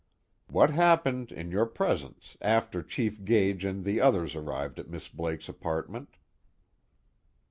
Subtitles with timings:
[0.51, 5.47] _"What happened, in your presence, after Chief Gage and the others arrived at Miss Blake's
[5.47, 6.15] apartment?"